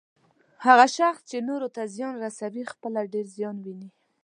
[0.65, 3.89] هغه شخص چې نورو ته زیان رسوي، پخپله ډیر زیان ويني